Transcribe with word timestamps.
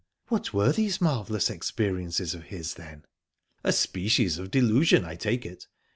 "What 0.29 0.51
were 0.51 0.71
these 0.71 0.99
marvellous 0.99 1.47
experiences 1.47 2.33
of 2.33 2.45
his, 2.45 2.73
then?" 2.73 3.05
"A 3.63 3.71
species 3.71 4.39
of 4.39 4.49
delusion, 4.49 5.05
I 5.05 5.13
take 5.15 5.45
it. 5.45 5.67